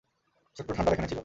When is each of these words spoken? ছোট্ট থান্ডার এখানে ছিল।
ছোট্ট 0.57 0.69
থান্ডার 0.71 0.93
এখানে 0.93 1.09
ছিল। 1.09 1.19